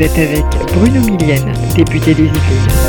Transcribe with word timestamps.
Vous 0.00 0.06
êtes 0.06 0.18
avec 0.18 0.44
Bruno 0.72 1.02
Millienne, 1.02 1.52
député 1.76 2.14
des 2.14 2.22
Yvelines. 2.22 2.79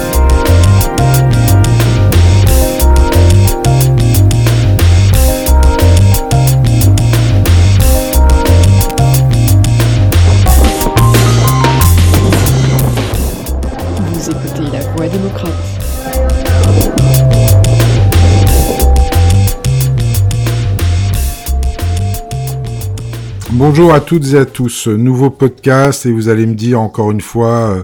Bonjour 23.63 23.93
à 23.93 23.99
toutes 24.01 24.33
et 24.33 24.39
à 24.39 24.45
tous, 24.47 24.87
nouveau 24.87 25.29
podcast 25.29 26.07
et 26.07 26.11
vous 26.11 26.29
allez 26.29 26.47
me 26.47 26.55
dire 26.55 26.81
encore 26.81 27.11
une 27.11 27.21
fois 27.21 27.69
euh, 27.69 27.83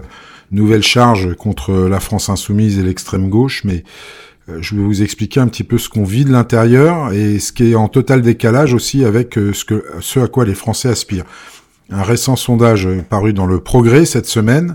nouvelle 0.50 0.82
charge 0.82 1.36
contre 1.36 1.72
la 1.72 2.00
France 2.00 2.28
insoumise 2.28 2.80
et 2.80 2.82
l'extrême 2.82 3.28
gauche, 3.28 3.62
mais 3.62 3.84
euh, 4.48 4.58
je 4.60 4.74
vais 4.74 4.82
vous 4.82 5.04
expliquer 5.04 5.38
un 5.38 5.46
petit 5.46 5.62
peu 5.62 5.78
ce 5.78 5.88
qu'on 5.88 6.02
vit 6.02 6.24
de 6.24 6.32
l'intérieur 6.32 7.12
et 7.12 7.38
ce 7.38 7.52
qui 7.52 7.70
est 7.70 7.74
en 7.76 7.86
total 7.86 8.22
décalage 8.22 8.74
aussi 8.74 9.04
avec 9.04 9.38
euh, 9.38 9.52
ce, 9.52 10.18
à 10.18 10.26
quoi 10.26 10.44
les 10.44 10.56
Français 10.56 10.88
aspirent. 10.88 11.26
Un 11.90 12.02
récent 12.02 12.34
sondage 12.34 12.88
paru 13.08 13.32
dans 13.32 13.46
le 13.46 13.60
Progrès 13.60 14.04
cette 14.04 14.26
semaine 14.26 14.74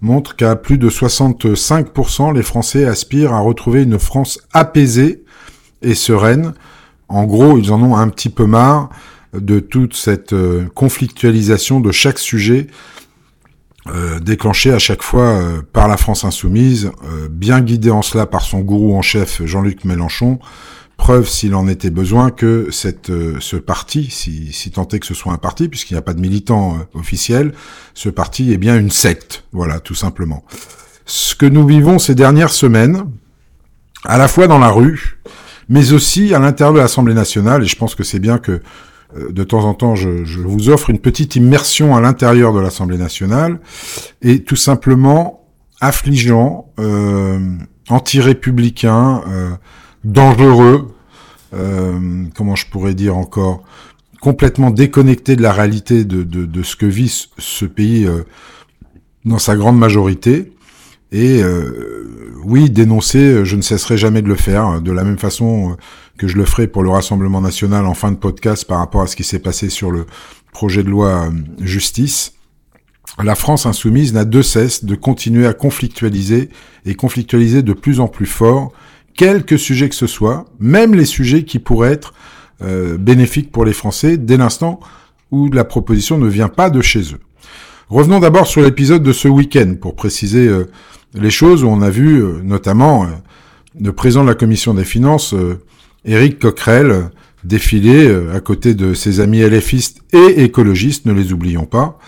montre 0.00 0.34
qu'à 0.34 0.56
plus 0.56 0.78
de 0.78 0.88
65% 0.88 2.34
les 2.34 2.42
Français 2.42 2.86
aspirent 2.86 3.34
à 3.34 3.40
retrouver 3.40 3.82
une 3.82 3.98
France 3.98 4.40
apaisée 4.54 5.24
et 5.82 5.94
sereine. 5.94 6.54
En 7.08 7.24
gros, 7.24 7.58
ils 7.58 7.70
en 7.70 7.82
ont 7.82 7.96
un 7.96 8.08
petit 8.08 8.30
peu 8.30 8.46
marre 8.46 8.88
de 9.32 9.60
toute 9.60 9.94
cette 9.94 10.32
euh, 10.32 10.66
conflictualisation 10.74 11.80
de 11.80 11.92
chaque 11.92 12.18
sujet 12.18 12.66
euh, 13.88 14.20
déclenché 14.20 14.72
à 14.72 14.78
chaque 14.78 15.02
fois 15.02 15.24
euh, 15.24 15.62
par 15.72 15.88
la 15.88 15.96
France 15.96 16.24
insoumise, 16.24 16.90
bien 17.30 17.60
guidée 17.60 17.90
en 17.90 18.02
cela 18.02 18.26
par 18.26 18.42
son 18.42 18.60
gourou 18.60 18.96
en 18.96 19.02
chef 19.02 19.44
Jean-Luc 19.44 19.84
Mélenchon, 19.84 20.38
preuve 20.96 21.28
s'il 21.28 21.54
en 21.54 21.68
était 21.68 21.90
besoin 21.90 22.30
que 22.30 22.68
cette, 22.70 23.12
ce 23.40 23.56
parti, 23.56 24.08
si, 24.10 24.52
si 24.52 24.70
tant 24.70 24.86
est 24.88 24.98
que 24.98 25.06
ce 25.06 25.14
soit 25.14 25.32
un 25.32 25.38
parti, 25.38 25.68
puisqu'il 25.68 25.94
n'y 25.94 25.98
a 25.98 26.02
pas 26.02 26.14
de 26.14 26.20
militants 26.20 26.78
officiels, 26.92 27.52
ce 27.94 28.08
parti 28.08 28.52
est 28.52 28.58
bien 28.58 28.76
une 28.76 28.90
secte, 28.90 29.44
voilà, 29.52 29.78
tout 29.78 29.94
simplement. 29.94 30.44
Ce 31.06 31.34
que 31.36 31.46
nous 31.46 31.66
vivons 31.66 31.98
ces 31.98 32.16
dernières 32.16 32.50
semaines, 32.50 33.04
à 34.04 34.18
la 34.18 34.28
fois 34.28 34.48
dans 34.48 34.58
la 34.58 34.70
rue, 34.70 35.18
mais 35.68 35.92
aussi 35.92 36.34
à 36.34 36.38
l'intérieur 36.38 36.74
de 36.74 36.80
l'Assemblée 36.80 37.14
nationale, 37.14 37.62
et 37.62 37.66
je 37.66 37.76
pense 37.76 37.94
que 37.94 38.02
c'est 38.02 38.18
bien 38.18 38.38
que 38.38 38.52
euh, 38.52 38.60
de 39.16 39.44
temps 39.44 39.64
en 39.64 39.74
temps, 39.74 39.94
je, 39.94 40.08
vous 40.40 40.68
offre 40.68 40.90
une 40.90 40.98
petite 40.98 41.36
immersion 41.36 41.96
à 41.96 42.00
l'intérieur 42.00 42.52
de 42.52 42.60
l'Assemblée 42.60 42.98
nationale, 42.98 43.58
et 44.22 44.42
tout 44.42 44.56
simplement 44.56 45.38
affligeant, 45.80 46.72
euh, 46.78 47.38
anti-républicain, 47.88 49.22
euh, 49.28 49.50
dangereux, 50.04 50.88
euh, 51.54 52.24
comment 52.34 52.56
je 52.56 52.66
pourrais 52.66 52.94
dire 52.94 53.16
encore, 53.16 53.62
complètement 54.20 54.70
déconnecté 54.70 55.36
de 55.36 55.42
la 55.42 55.52
réalité 55.52 56.04
de, 56.04 56.62
ce 56.62 56.76
que 56.76 56.86
vit 56.86 57.28
ce 57.38 57.64
pays 57.64 58.08
dans 59.24 59.38
sa 59.38 59.54
grande 59.54 59.78
majorité. 59.78 60.52
Et 61.12 61.40
oui, 62.44 62.68
dénoncer, 62.68 63.44
je 63.44 63.54
ne 63.54 63.62
cesserai 63.62 63.96
jamais 63.96 64.20
de 64.20 64.26
le 64.26 64.34
faire, 64.34 64.82
de 64.82 64.90
la 64.90 65.04
même 65.04 65.18
façon 65.18 65.76
que 66.18 66.26
je 66.26 66.36
le 66.36 66.44
ferai 66.44 66.66
pour 66.66 66.82
le 66.82 66.90
Rassemblement 66.90 67.40
national 67.40 67.86
en 67.86 67.94
fin 67.94 68.10
de 68.10 68.16
podcast 68.16 68.66
par 68.66 68.78
rapport 68.78 69.02
à 69.02 69.06
ce 69.06 69.16
qui 69.16 69.24
s'est 69.24 69.38
passé 69.38 69.70
sur 69.70 69.90
le 69.90 70.04
projet 70.52 70.82
de 70.82 70.90
loi 70.90 71.26
euh, 71.26 71.30
justice. 71.60 72.34
La 73.22 73.36
France 73.36 73.64
insoumise 73.64 74.12
n'a 74.12 74.24
de 74.24 74.42
cesse 74.42 74.84
de 74.84 74.94
continuer 74.94 75.46
à 75.46 75.54
conflictualiser 75.54 76.50
et 76.84 76.94
conflictualiser 76.94 77.62
de 77.62 77.72
plus 77.72 78.00
en 78.00 78.08
plus 78.08 78.26
fort 78.26 78.72
quelques 79.14 79.58
sujets 79.58 79.88
que 79.88 79.94
ce 79.94 80.06
soit, 80.06 80.44
même 80.60 80.94
les 80.94 81.04
sujets 81.04 81.44
qui 81.44 81.58
pourraient 81.58 81.92
être 81.92 82.12
euh, 82.62 82.98
bénéfiques 82.98 83.50
pour 83.50 83.64
les 83.64 83.72
Français 83.72 84.16
dès 84.16 84.36
l'instant 84.36 84.80
où 85.30 85.50
la 85.50 85.64
proposition 85.64 86.18
ne 86.18 86.28
vient 86.28 86.48
pas 86.48 86.70
de 86.70 86.82
chez 86.82 87.14
eux. 87.14 87.20
Revenons 87.88 88.18
d'abord 88.18 88.46
sur 88.46 88.60
l'épisode 88.60 89.02
de 89.02 89.12
ce 89.12 89.28
week-end 89.28 89.74
pour 89.80 89.94
préciser 89.94 90.46
euh, 90.48 90.68
les 91.14 91.30
choses 91.30 91.64
où 91.64 91.68
on 91.68 91.80
a 91.80 91.90
vu 91.90 92.22
notamment 92.42 93.06
le 93.80 93.92
président 93.92 94.24
de 94.24 94.28
la 94.28 94.34
commission 94.34 94.74
des 94.74 94.84
finances 94.84 95.34
Éric 96.08 96.38
Coquerel 96.38 97.10
défilé 97.44 98.08
euh, 98.08 98.34
à 98.34 98.40
côté 98.40 98.74
de 98.74 98.94
ses 98.94 99.20
amis 99.20 99.40
LFistes 99.40 100.02
et 100.12 100.42
écologistes, 100.42 101.06
ne 101.06 101.12
les 101.12 101.32
oublions 101.32 101.66
pas. 101.66 101.98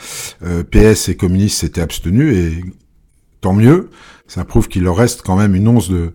Euh, 0.45 0.65
PS 0.65 1.09
et 1.09 1.17
communistes 1.17 1.61
s'étaient 1.61 1.81
abstenus 1.81 2.37
et 2.37 2.65
tant 3.41 3.53
mieux. 3.53 3.91
Ça 4.27 4.45
prouve 4.45 4.69
qu'il 4.69 4.83
leur 4.83 4.97
reste 4.97 5.23
quand 5.23 5.37
même 5.37 5.55
une 5.55 5.69
once 5.69 5.89
de, 5.89 6.13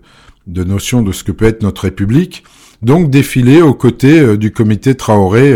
de 0.48 0.64
notion 0.64 1.02
de 1.02 1.12
ce 1.12 1.24
que 1.24 1.32
peut 1.32 1.46
être 1.46 1.64
notre 1.64 1.84
République. 1.84 2.44
Donc 2.82 3.10
défilé 3.10 3.62
aux 3.62 3.74
côtés 3.74 4.20
euh, 4.20 4.38
du 4.38 4.52
comité 4.52 4.96
Traoré 4.96 5.56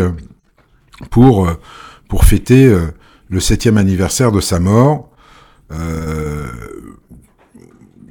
pour 1.09 1.47
fêter 2.25 2.77
le 3.29 3.39
septième 3.39 3.77
anniversaire 3.77 4.33
de 4.33 4.41
sa 4.41 4.59
mort. 4.59 5.09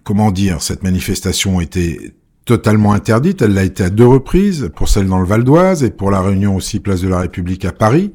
comment 0.05 0.31
dire, 0.31 0.62
cette 0.62 0.83
manifestation 0.83 1.61
était 1.61 2.15
totalement 2.48 2.94
interdite. 2.94 3.42
Elle 3.42 3.53
l'a 3.53 3.62
été 3.62 3.84
à 3.84 3.91
deux 3.91 4.06
reprises, 4.06 4.70
pour 4.75 4.88
celle 4.88 5.06
dans 5.06 5.19
le 5.19 5.26
Val 5.26 5.44
d'Oise 5.44 5.84
et 5.84 5.91
pour 5.91 6.10
la 6.10 6.22
réunion 6.22 6.56
aussi 6.56 6.81
Place 6.81 7.03
de 7.03 7.09
la 7.09 7.20
République 7.20 7.66
à 7.66 7.72
Paris. 7.72 8.12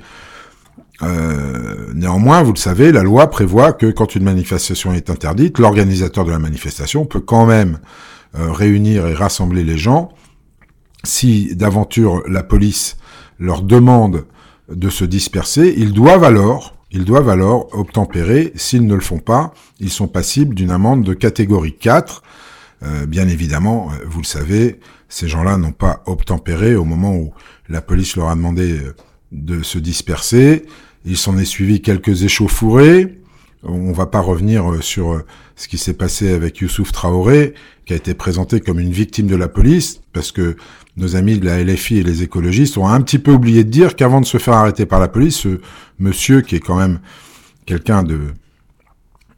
Euh, 1.03 1.93
néanmoins, 1.93 2.41
vous 2.41 2.51
le 2.51 2.57
savez, 2.57 2.91
la 2.91 3.03
loi 3.03 3.29
prévoit 3.29 3.73
que 3.73 3.91
quand 3.91 4.15
une 4.15 4.23
manifestation 4.23 4.91
est 4.91 5.11
interdite, 5.11 5.59
l'organisateur 5.59 6.25
de 6.25 6.31
la 6.31 6.39
manifestation 6.39 7.05
peut 7.05 7.19
quand 7.19 7.45
même 7.45 7.77
euh, 8.35 8.51
réunir 8.51 9.05
et 9.05 9.13
rassembler 9.13 9.63
les 9.63 9.77
gens. 9.77 10.09
Si 11.03 11.55
d'aventure 11.55 12.23
la 12.27 12.41
police 12.41 12.97
leur 13.37 13.61
demande 13.61 14.25
de 14.67 14.89
se 14.89 15.05
disperser, 15.05 15.75
ils 15.77 15.93
doivent 15.93 16.23
alors, 16.23 16.75
ils 16.89 17.05
doivent 17.05 17.29
alors 17.29 17.67
obtempérer. 17.71 18.51
S'ils 18.55 18.87
ne 18.87 18.95
le 18.95 19.01
font 19.01 19.19
pas, 19.19 19.53
ils 19.79 19.91
sont 19.91 20.07
passibles 20.07 20.55
d'une 20.55 20.71
amende 20.71 21.03
de 21.03 21.13
catégorie 21.13 21.75
4 21.77 22.23
euh, 22.83 23.05
bien 23.05 23.27
évidemment, 23.27 23.91
euh, 23.91 24.05
vous 24.05 24.21
le 24.21 24.25
savez, 24.25 24.79
ces 25.07 25.27
gens-là 25.27 25.57
n'ont 25.57 25.71
pas 25.71 26.03
obtempéré 26.05 26.75
au 26.75 26.83
moment 26.83 27.15
où 27.15 27.33
la 27.69 27.81
police 27.81 28.15
leur 28.17 28.29
a 28.29 28.35
demandé 28.35 28.73
euh, 28.73 28.95
de 29.31 29.63
se 29.63 29.77
disperser. 29.77 30.65
Il 31.05 31.17
s'en 31.17 31.37
est 31.37 31.45
suivi 31.45 31.81
quelques 31.81 32.23
échauffourées. 32.23 33.19
On 33.63 33.93
va 33.93 34.05
pas 34.05 34.19
revenir 34.19 34.83
sur 34.83 35.23
ce 35.55 35.69
qui 35.69 35.77
s'est 35.77 35.93
passé 35.93 36.33
avec 36.33 36.57
Youssouf 36.57 36.91
Traoré, 36.91 37.53
qui 37.85 37.93
a 37.93 37.95
été 37.95 38.13
présenté 38.13 38.59
comme 38.59 38.79
une 38.79 38.91
victime 38.91 39.27
de 39.27 39.37
la 39.37 39.47
police, 39.47 40.01
parce 40.11 40.33
que 40.33 40.57
nos 40.97 41.15
amis 41.15 41.39
de 41.39 41.45
la 41.45 41.63
LFI 41.63 41.99
et 41.99 42.03
les 42.03 42.23
écologistes 42.23 42.77
ont 42.77 42.87
un 42.87 42.99
petit 42.99 43.19
peu 43.19 43.31
oublié 43.31 43.63
de 43.63 43.69
dire 43.69 43.95
qu'avant 43.95 44.19
de 44.19 44.25
se 44.25 44.37
faire 44.37 44.55
arrêter 44.55 44.85
par 44.85 44.99
la 44.99 45.07
police, 45.07 45.37
ce 45.37 45.61
monsieur 45.97 46.41
qui 46.41 46.57
est 46.57 46.59
quand 46.59 46.75
même 46.75 46.99
quelqu'un 47.65 48.03
de 48.03 48.19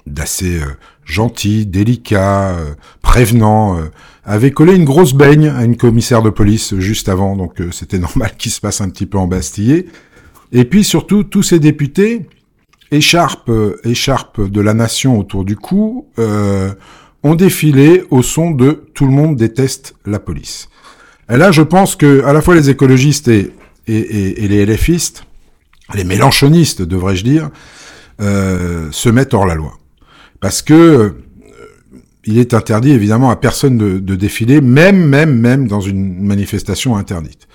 d'assez 0.07 0.59
gentil, 1.05 1.65
délicat, 1.65 2.49
euh, 2.49 2.73
prévenant, 3.01 3.77
euh, 3.77 3.83
avait 4.25 4.51
collé 4.51 4.75
une 4.75 4.85
grosse 4.85 5.13
baigne 5.13 5.47
à 5.47 5.63
une 5.63 5.77
commissaire 5.77 6.23
de 6.23 6.31
police 6.31 6.75
juste 6.79 7.07
avant, 7.07 7.35
donc 7.35 7.61
c'était 7.71 7.99
normal 8.07 8.31
qu'il 8.37 8.51
se 8.51 8.59
passe 8.59 8.81
un 8.81 8.89
petit 8.89 9.05
peu 9.05 9.17
embastillé. 9.17 9.85
Et 10.51 10.65
puis 10.65 10.83
surtout, 10.83 11.23
tous 11.23 11.43
ces 11.43 11.59
députés, 11.59 12.27
écharpe, 12.91 13.51
écharpe 13.83 14.41
de 14.49 14.61
la 14.61 14.73
nation 14.73 15.19
autour 15.19 15.45
du 15.45 15.55
cou, 15.55 16.07
ont 17.23 17.35
défilé 17.35 18.03
au 18.11 18.21
son 18.21 18.51
de 18.51 18.85
Tout 18.93 19.05
le 19.05 19.11
monde 19.11 19.35
déteste 19.35 19.95
la 20.05 20.19
police. 20.19 20.69
Et 21.29 21.37
là, 21.37 21.51
je 21.51 21.63
pense 21.63 21.95
que 21.95 22.23
à 22.23 22.31
la 22.31 22.41
fois 22.41 22.53
les 22.55 22.69
écologistes 22.69 23.27
et 23.27 23.51
les 23.87 24.65
LFistes, 24.65 25.25
les 25.93 26.03
mélanchonistes, 26.03 26.83
devrais-je 26.83 27.23
dire, 27.23 27.49
se 28.19 29.09
mettent 29.09 29.33
hors 29.33 29.47
la 29.47 29.55
loi 29.55 29.77
parce 30.39 30.61
que 30.61 30.73
euh, 30.73 31.09
il 32.25 32.37
est 32.37 32.53
interdit 32.53 32.91
évidemment 32.91 33.29
à 33.29 33.35
personne 33.35 33.77
de, 33.77 34.15
défiler, 34.15 34.59
même, 34.59 35.05
même, 35.05 35.37
même 35.39 35.67
dans 35.67 35.81
une 35.81 36.23
manifestation 36.23 36.97
interdite. 36.97 37.47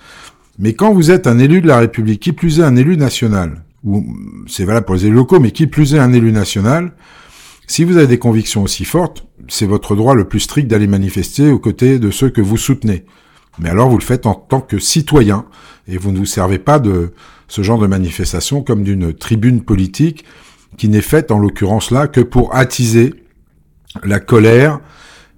Mais 0.58 0.74
quand 0.74 0.92
vous 0.92 1.10
êtes 1.10 1.26
un 1.26 1.38
élu 1.38 1.60
de 1.60 1.66
la 1.66 1.78
République, 1.78 2.20
qui 2.20 2.32
plus 2.32 2.60
est 2.60 2.62
un 2.62 2.76
élu 2.76 2.96
national, 2.96 3.64
ou 3.82 4.06
c'est 4.46 4.64
valable 4.64 4.86
pour 4.86 4.94
les 4.94 5.06
élus 5.06 5.16
locaux, 5.16 5.40
mais 5.40 5.50
qui 5.50 5.66
plus 5.66 5.94
est 5.94 5.98
un 5.98 6.12
élu 6.12 6.30
national, 6.30 6.92
si 7.66 7.84
vous 7.84 7.96
avez 7.96 8.06
des 8.06 8.18
convictions 8.18 8.62
aussi 8.62 8.84
fortes, 8.84 9.26
c'est 9.48 9.66
votre 9.66 9.96
droit 9.96 10.14
le 10.14 10.24
plus 10.24 10.40
strict 10.40 10.68
d'aller 10.68 10.86
manifester 10.86 11.50
aux 11.50 11.58
côtés 11.58 11.98
de 11.98 12.10
ceux 12.10 12.28
que 12.28 12.40
vous 12.40 12.56
soutenez. 12.56 13.04
Mais 13.58 13.70
alors 13.70 13.88
vous 13.88 13.98
le 13.98 14.04
faites 14.04 14.26
en 14.26 14.34
tant 14.34 14.60
que 14.60 14.78
citoyen, 14.78 15.46
et 15.88 15.96
vous 15.96 16.12
ne 16.12 16.18
vous 16.18 16.26
servez 16.26 16.58
pas 16.58 16.78
de 16.78 17.12
ce 17.48 17.62
genre 17.62 17.78
de 17.78 17.86
manifestation 17.86 18.62
comme 18.62 18.84
d'une 18.84 19.12
tribune 19.12 19.62
politique 19.62 20.24
qui 20.76 20.88
n'est 20.88 21.00
faite 21.00 21.30
en 21.30 21.38
l'occurrence 21.38 21.90
là 21.90 22.06
que 22.06 22.20
pour 22.20 22.54
attiser 22.54 23.14
la 24.04 24.20
colère 24.20 24.80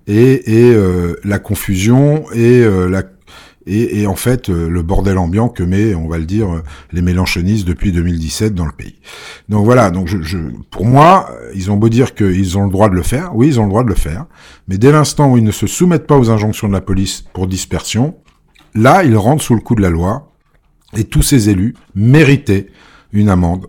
et, 0.06 0.42
euh, 0.48 1.14
la 1.24 1.38
confusion 1.38 2.24
et, 2.32 2.62
euh, 2.62 3.02
en 4.06 4.16
fait 4.16 4.48
le 4.48 4.82
bordel 4.82 5.18
ambiant 5.18 5.48
que 5.48 5.62
met, 5.62 5.94
on 5.94 6.08
va 6.08 6.18
le 6.18 6.24
dire, 6.24 6.62
les 6.92 7.00
Mélenchonistes 7.00 7.66
depuis 7.66 7.92
2017 7.92 8.54
dans 8.54 8.66
le 8.66 8.72
pays. 8.72 8.98
Donc 9.48 9.64
voilà, 9.64 9.90
donc 9.90 10.10
pour 10.70 10.84
moi, 10.84 11.30
ils 11.54 11.70
ont 11.70 11.76
beau 11.76 11.88
dire 11.88 12.14
qu'ils 12.14 12.58
ont 12.58 12.64
le 12.64 12.70
droit 12.72 12.88
de 12.88 12.96
le 12.96 13.02
faire, 13.02 13.30
oui, 13.36 13.46
ils 13.46 13.60
ont 13.60 13.64
le 13.64 13.68
droit 13.68 13.84
de 13.84 13.88
le 13.88 13.94
faire, 13.94 14.26
mais 14.66 14.78
dès 14.78 14.90
l'instant 14.90 15.30
où 15.30 15.36
ils 15.36 15.44
ne 15.44 15.52
se 15.52 15.68
soumettent 15.68 16.08
pas 16.08 16.18
aux 16.18 16.30
injonctions 16.30 16.66
de 16.66 16.72
la 16.72 16.80
police 16.80 17.24
pour 17.32 17.46
dispersion, 17.46 18.16
là, 18.74 19.04
ils 19.04 19.16
rentrent 19.16 19.44
sous 19.44 19.54
le 19.54 19.60
coup 19.60 19.76
de 19.76 19.82
la 19.82 19.90
loi, 19.90 20.32
et 20.96 21.04
tous 21.04 21.22
ces 21.22 21.48
élus 21.48 21.74
méritaient 21.94 22.68
une 23.12 23.28
amende 23.28 23.66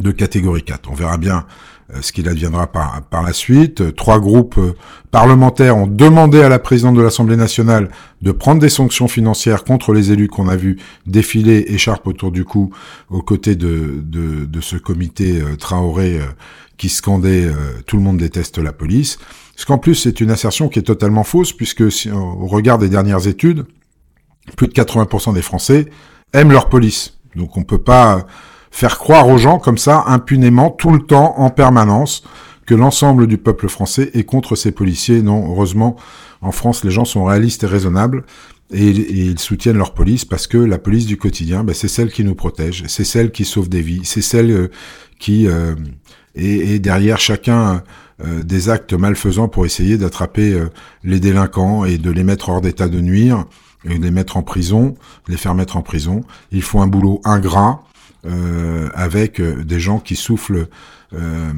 de 0.00 0.10
catégorie 0.10 0.62
4. 0.62 0.90
On 0.90 0.94
verra 0.94 1.16
bien 1.16 1.46
euh, 1.94 2.02
ce 2.02 2.12
qu'il 2.12 2.28
adviendra 2.28 2.66
par, 2.66 3.02
par 3.02 3.22
la 3.22 3.32
suite. 3.32 3.94
Trois 3.96 4.20
groupes 4.20 4.58
euh, 4.58 4.74
parlementaires 5.10 5.76
ont 5.76 5.86
demandé 5.86 6.40
à 6.42 6.48
la 6.48 6.58
présidente 6.58 6.96
de 6.96 7.02
l'Assemblée 7.02 7.36
nationale 7.36 7.90
de 8.20 8.32
prendre 8.32 8.60
des 8.60 8.68
sanctions 8.68 9.08
financières 9.08 9.64
contre 9.64 9.92
les 9.92 10.12
élus 10.12 10.28
qu'on 10.28 10.48
a 10.48 10.56
vu 10.56 10.78
défiler 11.06 11.64
écharpe 11.68 12.06
autour 12.06 12.30
du 12.30 12.44
cou 12.44 12.70
aux 13.08 13.22
côtés 13.22 13.56
de, 13.56 14.02
de, 14.02 14.44
de 14.44 14.60
ce 14.60 14.76
comité 14.76 15.40
euh, 15.40 15.56
Traoré 15.56 16.20
qui 16.76 16.88
scandait 16.88 17.50
tout 17.86 17.96
le 17.96 18.04
monde 18.04 18.18
déteste 18.18 18.58
la 18.58 18.72
police. 18.72 19.18
Parce 19.52 19.64
qu'en 19.64 19.78
plus, 19.78 19.96
c'est 19.96 20.20
une 20.20 20.30
assertion 20.30 20.68
qui 20.68 20.78
est 20.78 20.82
totalement 20.82 21.24
fausse, 21.24 21.52
puisque 21.52 21.90
si, 21.90 22.08
au 22.08 22.46
regard 22.46 22.78
des 22.78 22.88
dernières 22.88 23.26
études, 23.26 23.66
plus 24.56 24.68
de 24.68 24.72
80% 24.72 25.34
des 25.34 25.42
Français 25.42 25.86
aiment 26.32 26.52
leur 26.52 26.68
police. 26.68 27.18
Donc 27.34 27.56
on 27.56 27.64
peut 27.64 27.82
pas 27.82 28.26
faire 28.70 28.98
croire 28.98 29.28
aux 29.28 29.38
gens 29.38 29.58
comme 29.58 29.78
ça, 29.78 30.04
impunément, 30.06 30.70
tout 30.70 30.90
le 30.90 31.00
temps, 31.00 31.34
en 31.38 31.50
permanence, 31.50 32.22
que 32.66 32.74
l'ensemble 32.74 33.26
du 33.26 33.38
peuple 33.38 33.68
français 33.68 34.10
est 34.14 34.24
contre 34.24 34.54
ces 34.54 34.72
policiers. 34.72 35.22
Non, 35.22 35.50
heureusement, 35.50 35.96
en 36.42 36.52
France, 36.52 36.84
les 36.84 36.90
gens 36.90 37.04
sont 37.04 37.24
réalistes 37.24 37.64
et 37.64 37.66
raisonnables. 37.66 38.24
Et, 38.70 38.90
ils 38.90 39.38
soutiennent 39.38 39.78
leur 39.78 39.94
police 39.94 40.24
parce 40.24 40.46
que 40.46 40.58
la 40.58 40.78
police 40.78 41.06
du 41.06 41.16
quotidien, 41.16 41.64
ben, 41.64 41.74
c'est 41.74 41.88
celle 41.88 42.12
qui 42.12 42.24
nous 42.24 42.34
protège, 42.34 42.84
c'est 42.86 43.04
celle 43.04 43.32
qui 43.32 43.44
sauve 43.44 43.68
des 43.68 43.80
vies, 43.80 44.02
c'est 44.04 44.20
celle 44.20 44.50
euh, 44.50 44.68
qui 45.18 45.48
euh, 45.48 45.74
est, 46.34 46.78
derrière 46.78 47.18
chacun 47.18 47.82
euh, 48.22 48.42
des 48.42 48.68
actes 48.68 48.92
malfaisants 48.92 49.48
pour 49.48 49.64
essayer 49.64 49.96
d'attraper 49.96 50.62
les 51.02 51.20
délinquants 51.20 51.86
et 51.86 51.96
de 51.96 52.10
les 52.10 52.24
mettre 52.24 52.50
hors 52.50 52.60
d'état 52.60 52.88
de 52.88 53.00
nuire 53.00 53.46
et 53.88 53.98
de 53.98 54.02
les 54.02 54.10
mettre 54.10 54.36
en 54.36 54.42
prison, 54.42 54.94
les 55.28 55.36
faire 55.36 55.54
mettre 55.54 55.76
en 55.76 55.82
prison. 55.82 56.22
Ils 56.52 56.62
font 56.62 56.82
un 56.82 56.86
boulot 56.86 57.20
ingrat, 57.24 57.82
euh, 58.28 58.88
avec 58.94 59.40
euh, 59.40 59.64
des 59.64 59.80
gens 59.80 59.98
qui 59.98 60.14
soufflent 60.16 60.68
euh, 61.14 61.52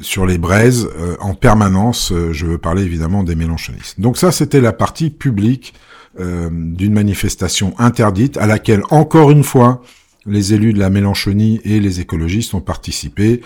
sur 0.00 0.26
les 0.26 0.38
braises 0.38 0.88
en 1.20 1.34
permanence. 1.34 2.12
je 2.32 2.46
veux 2.46 2.58
parler 2.58 2.82
évidemment 2.82 3.22
des 3.22 3.36
mélanchonistes. 3.36 4.00
Donc 4.00 4.16
ça, 4.16 4.32
c'était 4.32 4.60
la 4.60 4.72
partie 4.72 5.10
publique 5.10 5.74
d'une 6.18 6.92
manifestation 6.92 7.74
interdite 7.78 8.36
à 8.38 8.46
laquelle, 8.46 8.82
encore 8.90 9.30
une 9.30 9.44
fois, 9.44 9.82
les 10.26 10.52
élus 10.52 10.72
de 10.72 10.80
la 10.80 10.90
Mélenchonie 10.90 11.60
et 11.64 11.78
les 11.78 12.00
écologistes 12.00 12.54
ont 12.54 12.60
participé. 12.60 13.40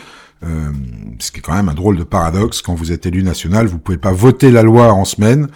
Euh, 0.44 0.70
ce 1.20 1.30
qui 1.30 1.38
est 1.38 1.42
quand 1.42 1.54
même 1.54 1.68
un 1.68 1.74
drôle 1.74 1.96
de 1.96 2.04
paradoxe. 2.04 2.62
Quand 2.62 2.74
vous 2.74 2.90
êtes 2.92 3.06
élu 3.06 3.22
national, 3.22 3.66
vous 3.66 3.78
pouvez 3.78 3.98
pas 3.98 4.12
voter 4.12 4.50
la 4.50 4.62
loi 4.62 4.92
en 4.92 5.04
semaine 5.04 5.48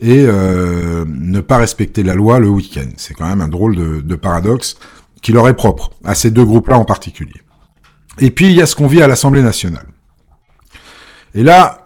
et 0.00 0.24
euh, 0.24 1.04
ne 1.08 1.40
pas 1.40 1.58
respecter 1.58 2.02
la 2.02 2.14
loi 2.14 2.38
le 2.38 2.48
week-end. 2.48 2.88
C'est 2.96 3.14
quand 3.14 3.28
même 3.28 3.40
un 3.40 3.48
drôle 3.48 3.76
de, 3.76 4.00
de 4.00 4.14
paradoxe 4.14 4.76
qui 5.22 5.32
leur 5.32 5.48
est 5.48 5.56
propre, 5.56 5.90
à 6.04 6.14
ces 6.14 6.30
deux 6.30 6.44
groupes-là 6.44 6.78
en 6.78 6.84
particulier. 6.84 7.40
Et 8.18 8.30
puis 8.30 8.46
il 8.46 8.52
y 8.52 8.62
a 8.62 8.66
ce 8.66 8.74
qu'on 8.74 8.86
vit 8.86 9.02
à 9.02 9.08
l'Assemblée 9.08 9.42
nationale. 9.42 9.86
Et 11.34 11.42
là, 11.42 11.84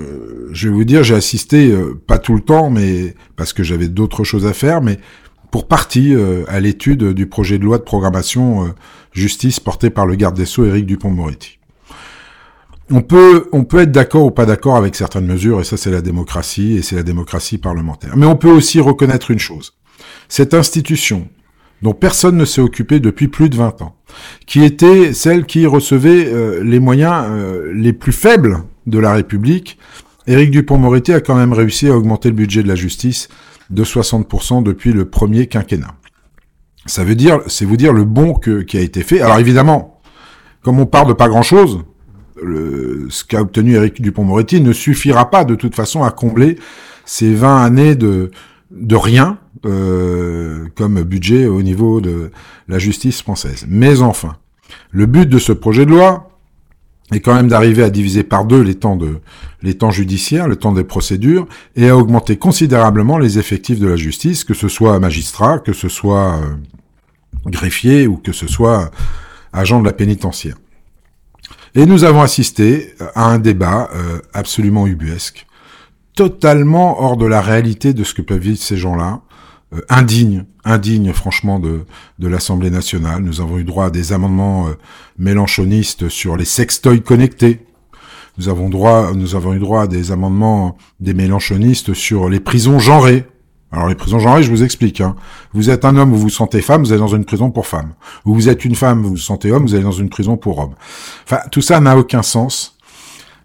euh, 0.00 0.48
je 0.52 0.68
vais 0.68 0.74
vous 0.74 0.84
dire, 0.84 1.02
j'ai 1.02 1.14
assisté, 1.14 1.70
euh, 1.70 2.00
pas 2.06 2.18
tout 2.18 2.34
le 2.34 2.40
temps, 2.40 2.70
mais 2.70 3.14
parce 3.36 3.52
que 3.52 3.62
j'avais 3.62 3.88
d'autres 3.88 4.24
choses 4.24 4.46
à 4.46 4.52
faire, 4.52 4.82
mais 4.82 4.98
pour 5.50 5.68
partie 5.68 6.14
euh, 6.14 6.44
à 6.48 6.60
l'étude 6.60 7.12
du 7.12 7.26
projet 7.26 7.58
de 7.58 7.64
loi 7.64 7.78
de 7.78 7.82
programmation 7.82 8.74
justice 9.12 9.60
porté 9.60 9.90
par 9.90 10.06
le 10.06 10.14
garde 10.14 10.36
des 10.36 10.44
Sceaux 10.44 10.66
Éric 10.66 10.86
Dupont-Moretti. 10.86 11.58
On 12.90 13.00
peut, 13.00 13.48
on 13.52 13.64
peut 13.64 13.80
être 13.80 13.90
d'accord 13.90 14.26
ou 14.26 14.30
pas 14.30 14.46
d'accord 14.46 14.76
avec 14.76 14.94
certaines 14.94 15.26
mesures, 15.26 15.60
et 15.60 15.64
ça 15.64 15.76
c'est 15.76 15.90
la 15.90 16.02
démocratie, 16.02 16.74
et 16.74 16.82
c'est 16.82 16.96
la 16.96 17.02
démocratie 17.02 17.58
parlementaire. 17.58 18.16
Mais 18.16 18.26
on 18.26 18.36
peut 18.36 18.50
aussi 18.50 18.80
reconnaître 18.80 19.30
une 19.30 19.38
chose. 19.38 19.74
Cette 20.28 20.54
institution, 20.54 21.28
dont 21.82 21.92
personne 21.92 22.36
ne 22.36 22.44
s'est 22.44 22.60
occupé 22.60 23.00
depuis 23.00 23.28
plus 23.28 23.48
de 23.48 23.56
20 23.56 23.82
ans, 23.82 23.96
qui 24.46 24.64
était 24.64 25.12
celle 25.12 25.44
qui 25.44 25.66
recevait 25.66 26.26
euh, 26.26 26.62
les 26.62 26.80
moyens 26.80 27.26
euh, 27.28 27.72
les 27.74 27.92
plus 27.92 28.12
faibles 28.12 28.62
de 28.86 28.98
la 28.98 29.12
République. 29.12 29.78
Éric 30.26 30.50
Dupont-Moretti 30.50 31.12
a 31.12 31.20
quand 31.20 31.36
même 31.36 31.52
réussi 31.52 31.88
à 31.88 31.96
augmenter 31.96 32.30
le 32.30 32.34
budget 32.34 32.62
de 32.62 32.68
la 32.68 32.74
justice 32.74 33.28
de 33.70 33.84
60% 33.84 34.62
depuis 34.62 34.92
le 34.92 35.04
premier 35.04 35.46
quinquennat. 35.46 35.94
Ça 36.86 37.04
veut 37.04 37.14
dire, 37.14 37.40
c'est 37.46 37.64
vous 37.64 37.76
dire 37.76 37.92
le 37.92 38.04
bon 38.04 38.34
que, 38.34 38.62
qui 38.62 38.78
a 38.78 38.80
été 38.80 39.02
fait. 39.02 39.20
Alors 39.20 39.38
évidemment, 39.38 40.00
comme 40.62 40.78
on 40.80 40.86
part 40.86 41.06
de 41.06 41.12
pas 41.12 41.28
grand-chose, 41.28 41.80
ce 42.38 43.24
qu'a 43.24 43.40
obtenu 43.40 43.74
Éric 43.74 44.00
Dupont-Moretti 44.00 44.60
ne 44.60 44.72
suffira 44.72 45.30
pas 45.30 45.44
de 45.44 45.54
toute 45.54 45.74
façon 45.74 46.04
à 46.04 46.10
combler 46.10 46.58
ces 47.04 47.34
20 47.34 47.64
années 47.64 47.94
de, 47.94 48.30
de 48.70 48.96
rien 48.96 49.38
euh, 49.66 50.66
comme 50.74 51.02
budget 51.02 51.46
au 51.46 51.62
niveau 51.62 52.00
de 52.00 52.30
la 52.68 52.78
justice 52.78 53.22
française. 53.22 53.66
Mais 53.68 54.00
enfin, 54.00 54.36
le 54.90 55.06
but 55.06 55.28
de 55.28 55.38
ce 55.38 55.52
projet 55.52 55.86
de 55.86 55.90
loi 55.90 56.30
est 57.12 57.20
quand 57.20 57.34
même 57.34 57.48
d'arriver 57.48 57.82
à 57.82 57.90
diviser 57.90 58.24
par 58.24 58.44
deux 58.44 58.62
les 58.62 58.74
temps 58.74 58.96
de 58.96 59.18
les 59.62 59.74
temps 59.74 59.90
judiciaires, 59.90 60.48
le 60.48 60.56
temps 60.56 60.72
des 60.72 60.84
procédures, 60.84 61.46
et 61.76 61.88
à 61.88 61.96
augmenter 61.96 62.36
considérablement 62.36 63.18
les 63.18 63.38
effectifs 63.38 63.78
de 63.78 63.86
la 63.86 63.96
justice, 63.96 64.44
que 64.44 64.54
ce 64.54 64.68
soit 64.68 64.98
magistrat, 64.98 65.58
que 65.58 65.72
ce 65.72 65.88
soit 65.88 66.36
euh, 66.36 67.50
greffier 67.50 68.06
ou 68.06 68.16
que 68.16 68.32
ce 68.32 68.46
soit 68.46 68.90
agent 69.52 69.80
de 69.80 69.86
la 69.86 69.92
pénitentiaire. 69.92 70.56
Et 71.74 71.86
nous 71.86 72.04
avons 72.04 72.22
assisté 72.22 72.94
à 73.14 73.26
un 73.26 73.38
débat 73.38 73.90
euh, 73.94 74.20
absolument 74.32 74.86
ubuesque 74.86 75.46
totalement 76.16 77.00
hors 77.00 77.16
de 77.16 77.26
la 77.26 77.40
réalité 77.40 77.92
de 77.92 78.02
ce 78.02 78.14
que 78.14 78.22
peuvent 78.22 78.40
vivre 78.40 78.58
ces 78.58 78.76
gens-là, 78.76 79.20
euh, 79.20 79.25
indigne, 79.88 80.44
indigne 80.64 81.12
franchement 81.12 81.58
de, 81.58 81.84
de 82.18 82.28
l'Assemblée 82.28 82.70
nationale. 82.70 83.22
Nous 83.22 83.40
avons 83.40 83.58
eu 83.58 83.64
droit 83.64 83.86
à 83.86 83.90
des 83.90 84.12
amendements 84.12 84.68
euh, 84.68 84.74
mélanchonistes 85.18 86.08
sur 86.08 86.36
les 86.36 86.44
sextoys 86.44 87.00
connectés. 87.00 87.66
Nous 88.38 88.48
avons 88.48 88.68
droit, 88.68 89.12
nous 89.14 89.34
avons 89.34 89.54
eu 89.54 89.58
droit 89.58 89.82
à 89.82 89.86
des 89.86 90.12
amendements 90.12 90.76
des 91.00 91.14
mélanchonistes 91.14 91.94
sur 91.94 92.28
les 92.28 92.40
prisons 92.40 92.78
genrées. 92.78 93.24
Alors 93.72 93.88
les 93.88 93.94
prisons 93.94 94.18
genrées, 94.18 94.42
je 94.42 94.50
vous 94.50 94.62
explique. 94.62 95.00
Hein. 95.00 95.16
Vous 95.52 95.70
êtes 95.70 95.84
un 95.84 95.96
homme, 95.96 96.12
vous 96.12 96.18
vous 96.18 96.30
sentez 96.30 96.60
femme, 96.60 96.82
vous 96.82 96.92
allez 96.92 97.00
dans 97.00 97.08
une 97.08 97.24
prison 97.24 97.50
pour 97.50 97.66
femme. 97.66 97.94
Ou 98.24 98.34
vous 98.34 98.48
êtes 98.48 98.64
une 98.64 98.74
femme, 98.74 99.02
vous 99.02 99.10
vous 99.10 99.16
sentez 99.16 99.50
homme, 99.50 99.64
vous 99.64 99.74
allez 99.74 99.84
dans 99.84 99.90
une 99.90 100.10
prison 100.10 100.36
pour 100.36 100.58
homme. 100.58 100.74
Enfin, 101.24 101.40
tout 101.50 101.62
ça 101.62 101.80
n'a 101.80 101.96
aucun 101.96 102.22
sens. 102.22 102.76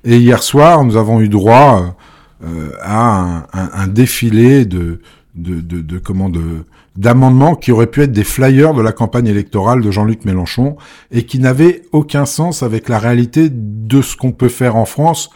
Et 0.04 0.18
hier 0.18 0.44
soir, 0.44 0.84
nous 0.84 0.98
avons 0.98 1.22
eu 1.22 1.30
droit 1.30 1.96
euh, 2.44 2.72
à 2.82 3.48
un, 3.54 3.88
défilé 3.88 4.66
de, 4.66 5.02
de, 5.36 5.62
de, 5.62 5.82
de 5.82 5.98
comment 5.98 6.30
de 6.30 6.64
d'amendements 6.98 7.56
qui 7.56 7.72
auraient 7.72 7.88
pu 7.88 8.02
être 8.02 8.12
des 8.12 8.26
flyers 8.26 8.74
de 8.74 8.82
la 8.82 8.92
campagne 8.92 9.28
électorale 9.28 9.82
de 9.82 9.92
Jean-Luc 9.92 10.26
Mélenchon 10.26 10.76
et 11.12 11.26
qui 11.26 11.40
n'avaient 11.40 11.84
aucun 11.94 12.26
sens 12.26 12.64
avec 12.64 12.90
la 12.90 13.00
réalité 13.00 13.50
de 13.50 14.02
ce 14.02 14.18
qu'on 14.18 14.34
peut 14.34 14.50
faire 14.50 14.76
en 14.76 14.86
France 14.86 15.30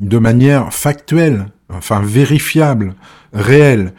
de 0.00 0.18
manière 0.18 0.72
factuelle, 0.72 1.46
enfin 1.68 2.00
vérifiable, 2.02 2.94
réelle. 3.34 3.92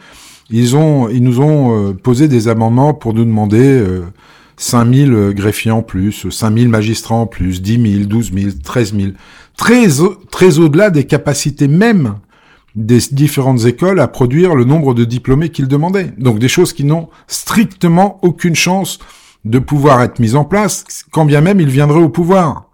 Ils 0.50 0.76
ont, 0.76 1.08
ils 1.08 1.22
nous 1.22 1.40
ont 1.40 1.90
euh, 1.90 1.92
posé 1.94 2.28
des 2.28 2.48
amendements 2.48 2.94
pour 2.94 3.14
nous 3.14 3.24
demander 3.24 3.62
euh, 3.62 4.02
5000 4.56 5.32
greffiers 5.34 5.70
en 5.70 5.82
plus, 5.82 6.28
5000 6.28 6.68
magistrats 6.68 7.14
en 7.14 7.26
plus, 7.26 7.62
10 7.62 7.92
000, 7.98 8.04
12 8.06 8.32
000, 8.32 8.50
13 8.62 8.94
000, 8.94 9.08
très, 9.56 9.86
très 10.30 10.58
au-delà 10.58 10.90
des 10.90 11.04
capacités 11.04 11.68
mêmes 11.68 12.16
des 12.74 12.98
différentes 13.12 13.64
écoles 13.64 14.00
à 14.00 14.08
produire 14.08 14.54
le 14.54 14.64
nombre 14.64 14.94
de 14.94 15.04
diplômés 15.04 15.50
qu'ils 15.50 15.68
demandaient. 15.68 16.12
Donc 16.18 16.38
des 16.38 16.48
choses 16.48 16.72
qui 16.72 16.84
n'ont 16.84 17.08
strictement 17.26 18.18
aucune 18.22 18.56
chance 18.56 18.98
de 19.44 19.58
pouvoir 19.58 20.02
être 20.02 20.18
mises 20.18 20.36
en 20.36 20.44
place, 20.44 20.84
quand 21.10 21.24
bien 21.24 21.40
même 21.40 21.60
ils 21.60 21.68
viendraient 21.68 22.02
au 22.02 22.08
pouvoir. 22.08 22.68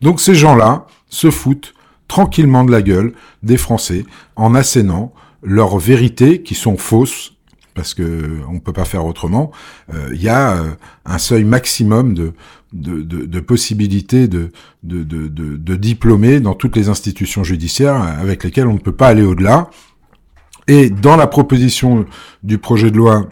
Donc 0.00 0.20
ces 0.20 0.34
gens-là 0.34 0.86
se 1.08 1.30
foutent 1.30 1.74
tranquillement 2.08 2.64
de 2.64 2.70
la 2.70 2.82
gueule 2.82 3.12
des 3.42 3.56
Français 3.56 4.04
en 4.36 4.54
assénant 4.54 5.12
leurs 5.42 5.78
vérités 5.78 6.42
qui 6.42 6.54
sont 6.54 6.76
fausses, 6.76 7.31
parce 7.74 7.94
que 7.94 8.40
on 8.48 8.60
peut 8.60 8.72
pas 8.72 8.84
faire 8.84 9.06
autrement. 9.06 9.50
Euh, 9.92 10.10
il 10.12 10.22
y 10.22 10.28
a 10.28 10.56
euh, 10.56 10.70
un 11.04 11.18
seuil 11.18 11.44
maximum 11.44 12.14
de 12.14 12.32
de, 12.72 13.02
de, 13.02 13.26
de 13.26 13.40
possibilités 13.40 14.28
de, 14.28 14.50
de, 14.82 15.02
de, 15.02 15.28
de, 15.28 15.76
diplômés 15.76 16.40
dans 16.40 16.54
toutes 16.54 16.74
les 16.74 16.88
institutions 16.88 17.44
judiciaires 17.44 18.00
avec 18.00 18.44
lesquelles 18.44 18.66
on 18.66 18.72
ne 18.72 18.78
peut 18.78 18.92
pas 18.92 19.08
aller 19.08 19.22
au-delà. 19.22 19.68
Et 20.68 20.88
dans 20.88 21.16
la 21.16 21.26
proposition 21.26 22.06
du 22.42 22.56
projet 22.56 22.90
de 22.90 22.96
loi 22.96 23.28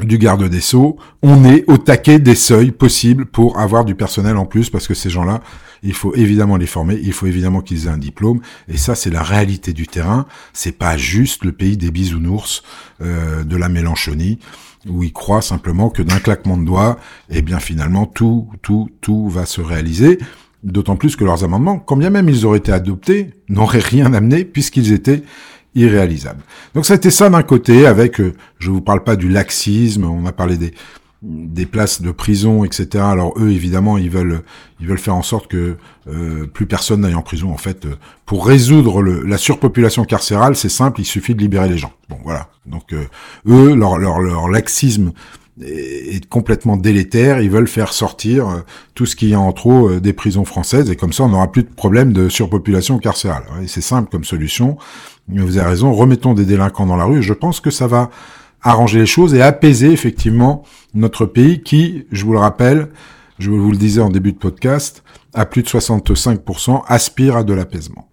du 0.00 0.18
garde 0.18 0.48
des 0.48 0.60
Sceaux, 0.60 0.96
on 1.22 1.44
est 1.44 1.64
au 1.68 1.78
taquet 1.78 2.18
des 2.18 2.34
seuils 2.34 2.70
possibles 2.70 3.26
pour 3.26 3.58
avoir 3.58 3.84
du 3.84 3.94
personnel 3.94 4.36
en 4.36 4.46
plus, 4.46 4.70
parce 4.70 4.86
que 4.86 4.94
ces 4.94 5.10
gens-là, 5.10 5.42
il 5.82 5.94
faut 5.94 6.14
évidemment 6.14 6.56
les 6.56 6.66
former, 6.66 6.98
il 7.02 7.12
faut 7.12 7.26
évidemment 7.26 7.60
qu'ils 7.60 7.86
aient 7.86 7.90
un 7.90 7.98
diplôme, 7.98 8.40
et 8.68 8.76
ça 8.76 8.94
c'est 8.94 9.10
la 9.10 9.22
réalité 9.22 9.72
du 9.72 9.86
terrain, 9.86 10.26
c'est 10.52 10.76
pas 10.76 10.96
juste 10.96 11.44
le 11.44 11.52
pays 11.52 11.76
des 11.76 11.90
bisounours 11.90 12.62
euh, 13.00 13.44
de 13.44 13.56
la 13.56 13.68
Mélenchonie, 13.68 14.38
où 14.88 15.02
ils 15.02 15.12
croient 15.12 15.42
simplement 15.42 15.90
que 15.90 16.02
d'un 16.02 16.18
claquement 16.18 16.56
de 16.56 16.64
doigts, 16.64 16.98
eh 17.30 17.42
bien 17.42 17.58
finalement 17.58 18.06
tout, 18.06 18.48
tout, 18.62 18.88
tout 19.00 19.28
va 19.28 19.46
se 19.46 19.60
réaliser. 19.60 20.18
D'autant 20.62 20.96
plus 20.96 21.16
que 21.16 21.24
leurs 21.24 21.44
amendements, 21.44 21.78
quand 21.78 21.96
bien 21.96 22.10
même 22.10 22.28
ils 22.28 22.44
auraient 22.44 22.58
été 22.58 22.72
adoptés, 22.72 23.34
n'auraient 23.48 23.78
rien 23.78 24.12
amené 24.14 24.44
puisqu'ils 24.44 24.92
étaient 24.92 25.22
irréalisables. 25.74 26.42
Donc 26.74 26.86
c'était 26.86 27.10
ça 27.10 27.28
d'un 27.28 27.42
côté 27.42 27.86
avec, 27.86 28.20
euh, 28.20 28.32
je 28.58 28.70
vous 28.70 28.80
parle 28.80 29.04
pas 29.04 29.16
du 29.16 29.28
laxisme, 29.28 30.04
on 30.04 30.26
a 30.26 30.32
parlé 30.32 30.56
des, 30.56 30.72
des 31.22 31.66
places 31.66 32.02
de 32.02 32.10
prison, 32.10 32.64
etc. 32.64 33.04
Alors 33.04 33.34
eux, 33.38 33.50
évidemment, 33.50 33.98
ils 33.98 34.10
veulent, 34.10 34.42
ils 34.80 34.86
veulent 34.86 34.98
faire 34.98 35.14
en 35.14 35.22
sorte 35.22 35.48
que 35.48 35.76
euh, 36.08 36.46
plus 36.46 36.66
personne 36.66 37.00
n'aille 37.00 37.14
en 37.14 37.22
prison. 37.22 37.50
En 37.50 37.56
fait, 37.56 37.86
euh, 37.86 37.96
pour 38.26 38.46
résoudre 38.46 39.02
le, 39.02 39.22
la 39.22 39.38
surpopulation 39.38 40.04
carcérale, 40.04 40.56
c'est 40.56 40.68
simple, 40.68 41.00
il 41.00 41.06
suffit 41.06 41.34
de 41.34 41.40
libérer 41.40 41.68
les 41.68 41.78
gens. 41.78 41.92
Bon, 42.08 42.18
voilà. 42.22 42.48
Donc 42.66 42.92
eux, 42.92 43.74
leur, 43.74 43.98
leur, 43.98 44.20
leur 44.20 44.48
laxisme 44.48 45.12
est 45.64 46.26
complètement 46.28 46.76
délétère. 46.76 47.40
Ils 47.40 47.50
veulent 47.50 47.68
faire 47.68 47.92
sortir 47.92 48.48
euh, 48.48 48.60
tout 48.94 49.06
ce 49.06 49.16
qu'il 49.16 49.28
y 49.28 49.34
a 49.34 49.40
en 49.40 49.52
trop 49.52 49.88
euh, 49.88 50.00
des 50.00 50.12
prisons 50.12 50.44
françaises 50.44 50.90
et 50.90 50.96
comme 50.96 51.12
ça 51.12 51.24
on 51.24 51.28
n'aura 51.28 51.50
plus 51.50 51.62
de 51.62 51.68
problème 51.68 52.12
de 52.12 52.28
surpopulation 52.28 52.98
carcérale. 52.98 53.44
C'est 53.66 53.80
simple 53.80 54.10
comme 54.10 54.24
solution. 54.24 54.76
Vous 55.28 55.56
avez 55.56 55.68
raison, 55.68 55.92
remettons 55.92 56.34
des 56.34 56.44
délinquants 56.44 56.86
dans 56.86 56.96
la 56.96 57.04
rue. 57.04 57.22
je 57.22 57.32
pense 57.32 57.60
que 57.60 57.70
ça 57.70 57.86
va 57.86 58.10
arranger 58.62 59.00
les 59.00 59.06
choses 59.06 59.34
et 59.34 59.42
apaiser 59.42 59.92
effectivement 59.92 60.64
notre 60.94 61.26
pays 61.26 61.62
qui, 61.62 62.04
je 62.10 62.24
vous 62.24 62.32
le 62.32 62.38
rappelle, 62.38 62.88
je 63.38 63.50
vous 63.50 63.70
le 63.70 63.76
disais 63.76 64.00
en 64.00 64.08
début 64.08 64.32
de 64.32 64.38
podcast, 64.38 65.02
à 65.34 65.44
plus 65.46 65.62
de 65.62 65.68
65% 65.68 66.82
aspire 66.86 67.36
à 67.36 67.44
de 67.44 67.52
l'apaisement. 67.52 68.08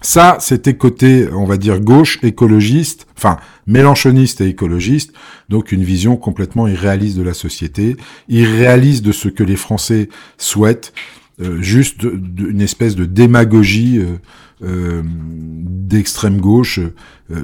Ça, 0.00 0.36
c'était 0.38 0.76
côté, 0.76 1.28
on 1.32 1.46
va 1.46 1.56
dire, 1.56 1.80
gauche, 1.80 2.18
écologiste, 2.22 3.06
enfin, 3.16 3.38
mélanchoniste 3.66 4.42
et 4.42 4.48
écologiste, 4.48 5.14
donc 5.48 5.72
une 5.72 5.82
vision 5.82 6.16
complètement 6.16 6.68
irréaliste 6.68 7.16
de 7.16 7.22
la 7.22 7.32
société, 7.32 7.96
irréaliste 8.28 9.02
de 9.02 9.12
ce 9.12 9.28
que 9.28 9.42
les 9.42 9.56
Français 9.56 10.10
souhaitent, 10.36 10.92
euh, 11.40 11.60
juste 11.60 12.04
une 12.04 12.60
espèce 12.60 12.94
de 12.94 13.04
démagogie 13.04 13.98
euh, 13.98 14.18
euh, 14.62 15.02
d'extrême 15.04 16.40
gauche 16.40 16.80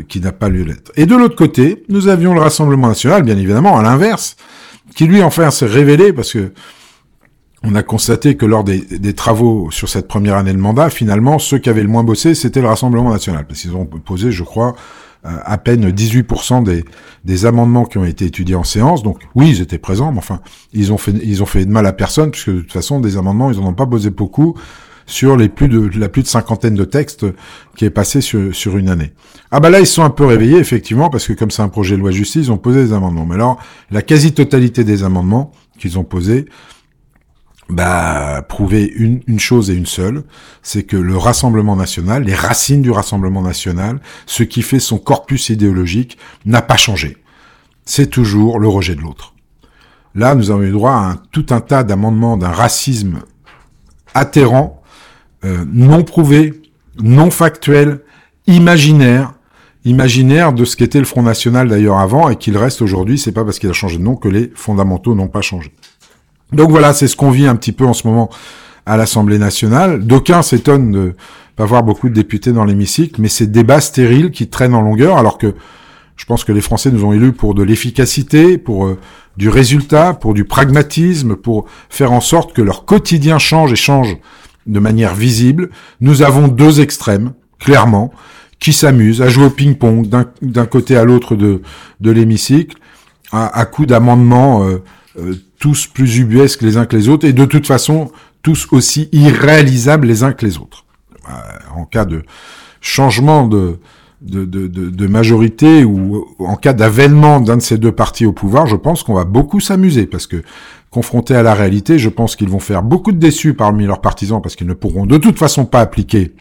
qui 0.09 0.21
n'a 0.21 0.31
pas 0.31 0.49
lieu 0.49 0.65
d'être. 0.65 0.93
Et 0.97 1.07
de 1.07 1.17
l'autre 1.17 1.35
côté, 1.35 1.85
nous 1.89 2.07
avions 2.09 2.35
le 2.35 2.41
Rassemblement 2.41 2.89
national, 2.89 3.23
bien 3.23 3.37
évidemment, 3.37 3.79
à 3.79 3.83
l'inverse, 3.83 4.37
qui 4.95 5.07
lui 5.07 5.23
enfin 5.23 5.51
s'est 5.51 5.67
révélé 5.67 6.13
parce 6.13 6.33
que 6.33 6.53
on 7.63 7.75
a 7.75 7.83
constaté 7.83 8.37
que 8.37 8.47
lors 8.47 8.65
des, 8.65 9.15
travaux 9.15 9.71
sur 9.71 9.89
cette 9.89 10.09
première 10.09 10.37
année 10.37 10.53
de 10.53 10.59
mandat, 10.59 10.89
finalement, 10.89 11.39
ceux 11.39 11.59
qui 11.59 11.69
avaient 11.69 11.83
le 11.83 11.89
moins 11.89 12.05
bossé, 12.05 12.35
c'était 12.35 12.61
le 12.63 12.69
Rassemblement 12.69 13.11
national, 13.11 13.47
parce 13.47 13.61
qu'ils 13.61 13.75
ont 13.75 13.85
posé, 13.85 14.33
je 14.33 14.45
crois, 14.45 14.75
à 15.25 15.59
peine 15.59 15.91
18% 15.91 16.65
des, 16.65 16.85
des 17.25 17.47
amendements 17.47 17.85
qui 17.85 17.99
ont 17.99 18.05
été 18.05 18.25
étudiés 18.25 18.55
en 18.55 18.65
séance. 18.65 19.03
Donc 19.03 19.19
oui, 19.35 19.51
ils 19.51 19.61
étaient 19.61 19.79
présents, 19.79 20.13
mais 20.13 20.19
enfin, 20.19 20.41
ils 20.73 20.93
ont 20.93 20.99
fait, 20.99 21.13
ils 21.23 21.43
ont 21.43 21.47
fait 21.47 21.65
de 21.65 21.71
mal 21.71 21.87
à 21.87 21.93
personne, 21.93 22.31
puisque 22.31 22.51
de 22.51 22.61
toute 22.61 22.73
façon, 22.73 23.01
des 23.01 23.17
amendements, 23.17 23.51
ils 23.51 23.61
n'en 23.61 23.69
ont 23.69 23.75
pas 23.75 23.87
posé 23.87 24.11
beaucoup 24.11 24.57
sur 25.07 25.37
les 25.37 25.49
plus 25.49 25.69
de 25.69 25.99
la 25.99 26.09
plus 26.09 26.23
de 26.23 26.29
cinquantaine 26.29 26.75
de 26.75 26.85
textes 26.85 27.27
qui 27.77 27.85
est 27.85 27.91
passé 27.91 28.21
sur, 28.21 28.55
sur 28.55 28.77
une 28.77 28.89
année. 28.89 29.13
Ah 29.51 29.59
bah 29.59 29.69
là 29.69 29.81
ils 29.81 29.87
sont 29.87 30.05
un 30.05 30.11
peu 30.11 30.25
réveillés 30.25 30.59
effectivement 30.59 31.11
parce 31.11 31.27
que 31.27 31.33
comme 31.33 31.51
c'est 31.51 31.63
un 31.63 31.69
projet 31.69 31.97
de 31.97 32.01
loi 32.01 32.13
justice, 32.13 32.47
ils 32.47 32.53
ont 32.53 32.59
posé 32.59 32.85
des 32.85 32.93
amendements. 32.93 33.27
Mais 33.27 33.35
alors 33.35 33.59
la 33.91 34.03
quasi-totalité 34.03 34.85
des 34.85 35.03
amendements 35.03 35.51
qu'ils 35.79 35.99
ont 35.99 36.05
posés, 36.05 36.47
bah, 37.71 38.45
prouver 38.49 38.85
une, 38.85 39.39
chose 39.39 39.71
et 39.71 39.75
une 39.75 39.87
seule, 39.87 40.25
c'est 40.63 40.83
que 40.83 40.97
le 40.97 41.17
Rassemblement 41.17 41.77
national, 41.77 42.25
les 42.25 42.35
racines 42.35 42.83
du 42.83 42.91
Rassemblement 42.91 43.43
national, 43.43 44.01
ce 44.27 44.43
qui 44.43 44.63
fait 44.63 44.81
son 44.81 44.99
corpus 44.99 45.49
idéologique, 45.49 46.19
n'a 46.45 46.63
pas 46.63 46.77
changé. 46.77 47.17
C'est 47.85 48.09
toujours 48.09 48.59
le 48.59 48.69
rejet 48.69 48.95
de 48.95 49.01
l'autre. 49.01 49.35
Là, 50.15 50.35
nous 50.35 50.51
avons 50.51 50.63
eu 50.63 50.71
droit 50.71 50.93
à 50.93 51.17
tout 51.31 51.47
un 51.51 51.61
tas 51.61 51.85
d'amendements 51.85 52.37
d'un 52.37 52.51
racisme 52.51 53.21
atterrant, 54.15 54.83
euh, 55.45 55.65
non 55.73 56.03
prouvé, 56.03 56.61
non 57.01 57.31
factuel, 57.31 58.01
imaginaire, 58.47 59.33
imaginaire 59.85 60.53
de 60.53 60.65
ce 60.65 60.77
qu'était 60.77 60.99
le 60.99 61.05
Front 61.05 61.23
National 61.23 61.69
d'ailleurs 61.69 61.99
avant 61.99 62.29
et 62.29 62.37
qu'il 62.37 62.57
reste 62.59 62.83
aujourd'hui, 62.83 63.19
c'est 63.19 63.33
pas 63.33 63.45
parce 63.45 63.59
qu'il 63.59 63.71
a 63.71 63.75
changé 63.75 63.99
de 63.99 64.03
nom 64.03 64.17
que 64.17 64.29
les 64.29 64.51
fondamentaux 64.55 65.15
n'ont 65.15 65.29
pas 65.29 65.41
changé. 65.41 65.73
Donc 66.53 66.71
voilà, 66.71 66.93
c'est 66.93 67.09
ce 67.09 67.17
qu'on 67.17 67.31
vit 67.31 67.47
un 67.47 67.57
petit 67.57 67.73
peu 67.73 67.87
en 67.87 67.93
ce 67.93 68.07
moment 68.07 68.31
à 68.87 68.97
l'Assemblée 68.97 69.39
nationale. 69.39 70.05
D'aucuns 70.05 70.43
s'étonnent 70.43 70.93
de 70.93 71.15
pas 71.57 71.65
voir 71.65 71.83
beaucoup 71.83 72.09
de 72.09 72.15
députés 72.15 72.53
dans 72.53 72.65
l'hémicycle, 72.65 73.21
mais 73.21 73.29
c'est 73.29 73.47
débats 73.47 73.81
stériles 73.81 74.31
qui 74.31 74.49
traînent 74.49 74.75
en 74.75 74.81
longueur, 74.81 75.19
alors 75.19 75.39
que 75.39 75.55
je 76.17 76.25
pense 76.25 76.45
que 76.45 76.53
les 76.53 76.61
Français 76.61 76.91
nous 76.91 77.05
ont 77.05 77.13
élus 77.13 77.33
pour 77.33 77.55
de 77.55 77.63
l'efficacité, 77.63 78.59
pour 78.59 78.87
euh, 78.87 78.99
du 79.37 79.49
résultat, 79.49 80.13
pour 80.13 80.35
du 80.35 80.45
pragmatisme, 80.45 81.37
pour 81.37 81.67
faire 81.89 82.13
en 82.13 82.21
sorte 82.21 82.53
que 82.53 82.63
leur 82.63 82.85
quotidien 82.85 83.39
change 83.39 83.73
et 83.73 83.77
change 83.77 84.17
de 84.67 84.81
manière 84.81 85.15
visible. 85.15 85.71
Nous 86.01 86.23
avons 86.23 86.49
deux 86.49 86.81
extrêmes, 86.81 87.33
clairement, 87.59 88.13
qui 88.59 88.73
s'amusent 88.75 89.23
à 89.23 89.29
jouer 89.29 89.47
au 89.47 89.51
ping-pong 89.51 90.09
d'un 90.43 90.67
côté 90.67 90.97
à 90.97 91.05
l'autre 91.05 91.37
de, 91.37 91.63
l'hémicycle, 92.01 92.77
à, 93.33 93.59
à 93.59 93.65
coup 93.65 93.87
d'amendements 93.87 94.65
euh, 94.65 94.83
euh, 95.19 95.35
tous 95.61 95.87
plus 95.87 96.19
ubuesques 96.19 96.63
les 96.63 96.77
uns 96.77 96.87
que 96.87 96.97
les 96.97 97.09
autres, 97.09 97.29
et 97.29 97.33
de 97.33 97.45
toute 97.45 97.67
façon, 97.67 98.11
tous 98.43 98.67
aussi 98.73 99.09
irréalisables 99.13 100.09
les 100.09 100.25
uns 100.25 100.33
que 100.33 100.45
les 100.45 100.59
autres. 100.59 100.85
Euh, 101.29 101.33
en 101.77 101.85
cas 101.85 102.07
de 102.07 102.23
changement 102.81 103.47
de, 103.47 103.79
de, 104.23 104.45
de, 104.47 104.67
de 104.67 105.07
majorité 105.07 105.85
ou 105.85 106.27
en 106.39 106.57
cas 106.57 106.73
d'avènement 106.73 107.41
d'un 107.41 107.59
de 107.59 107.63
ces 107.63 107.77
deux 107.79 107.93
partis 107.93 108.27
au 108.27 108.33
pouvoir, 108.33 108.67
je 108.67 108.77
pense 108.77 109.03
qu'on 109.03 109.15
va 109.15 109.25
beaucoup 109.25 109.61
s'amuser, 109.61 110.07
parce 110.07 110.27
que 110.27 110.43
confrontés 110.91 111.37
à 111.37 111.43
la 111.43 111.55
réalité, 111.55 111.99
je 111.99 112.09
pense 112.09 112.37
qu'ils 112.37 112.49
vont 112.49 112.59
faire 112.59 112.83
beaucoup 112.83 113.13
de 113.13 113.19
déçus 113.19 113.55
parmi 113.55 113.85
leurs 113.85 114.01
partisans, 114.01 114.41
parce 114.43 114.57
qu'ils 114.57 114.67
ne 114.67 114.75
pourront 114.75 115.07
de 115.07 115.19
toute 115.19 115.39
façon 115.39 115.67
pas 115.67 115.81
appliquer 115.81 116.33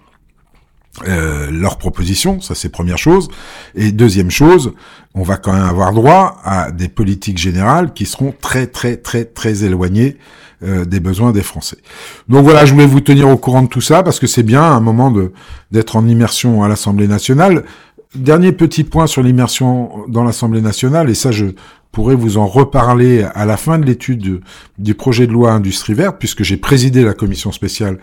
euh, 1.07 1.49
leurs 1.51 1.77
propositions, 1.77 2.41
ça 2.41 2.55
c'est 2.55 2.69
première 2.69 2.97
chose. 2.97 3.29
Et 3.75 3.91
deuxième 3.91 4.31
chose, 4.31 4.73
on 5.13 5.23
va 5.23 5.37
quand 5.37 5.53
même 5.53 5.63
avoir 5.63 5.93
droit 5.93 6.37
à 6.43 6.71
des 6.71 6.89
politiques 6.89 7.37
générales 7.37 7.93
qui 7.93 8.05
seront 8.05 8.33
très 8.39 8.67
très 8.67 8.97
très 8.97 9.25
très 9.25 9.63
éloignées 9.63 10.17
euh, 10.63 10.85
des 10.85 10.99
besoins 10.99 11.31
des 11.31 11.43
Français. 11.43 11.77
Donc 12.27 12.43
voilà, 12.43 12.65
je 12.65 12.73
voulais 12.73 12.85
vous 12.85 13.01
tenir 13.01 13.29
au 13.29 13.37
courant 13.37 13.61
de 13.61 13.67
tout 13.67 13.81
ça 13.81 14.03
parce 14.03 14.19
que 14.19 14.27
c'est 14.27 14.43
bien 14.43 14.63
un 14.63 14.79
moment 14.79 15.11
de 15.11 15.31
d'être 15.71 15.95
en 15.95 16.07
immersion 16.07 16.63
à 16.63 16.67
l'Assemblée 16.67 17.07
nationale. 17.07 17.63
Dernier 18.15 18.51
petit 18.51 18.83
point 18.83 19.05
sur 19.05 19.21
l'immersion 19.21 19.91
dans 20.07 20.23
l'Assemblée 20.23 20.61
nationale, 20.61 21.09
et 21.09 21.13
ça 21.13 21.31
je 21.31 21.45
pourrais 21.91 22.15
vous 22.15 22.37
en 22.37 22.47
reparler 22.47 23.23
à 23.35 23.45
la 23.45 23.57
fin 23.57 23.77
de 23.79 23.85
l'étude 23.85 24.41
du 24.77 24.95
projet 24.95 25.27
de 25.27 25.31
loi 25.31 25.51
Industrie 25.51 25.93
verte, 25.93 26.17
puisque 26.19 26.43
j'ai 26.43 26.57
présidé 26.57 27.03
la 27.03 27.13
commission 27.13 27.51
spéciale 27.51 27.99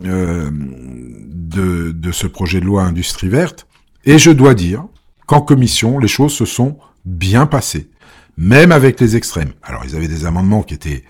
de, 0.00 1.92
de 1.92 2.12
ce 2.12 2.26
projet 2.26 2.60
de 2.60 2.66
loi 2.66 2.82
Industrie 2.82 3.28
verte. 3.28 3.66
Et 4.04 4.18
je 4.18 4.30
dois 4.30 4.54
dire 4.54 4.84
qu'en 5.26 5.40
commission, 5.40 5.98
les 5.98 6.08
choses 6.08 6.34
se 6.34 6.44
sont 6.44 6.78
bien 7.04 7.46
passées, 7.46 7.88
même 8.36 8.72
avec 8.72 9.00
les 9.00 9.16
extrêmes. 9.16 9.52
Alors, 9.62 9.84
ils 9.84 9.96
avaient 9.96 10.08
des 10.08 10.26
amendements 10.26 10.62
qui 10.62 10.74
étaient 10.74 11.04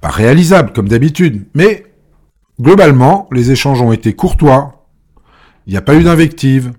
pas 0.00 0.10
réalisables, 0.10 0.72
comme 0.72 0.88
d'habitude, 0.88 1.46
mais 1.54 1.86
globalement, 2.60 3.28
les 3.32 3.50
échanges 3.50 3.82
ont 3.82 3.92
été 3.92 4.14
courtois, 4.14 4.86
il 5.66 5.72
n'y 5.72 5.76
a 5.76 5.82
pas 5.82 5.94
eu 5.94 6.02
d'invectives, 6.02 6.72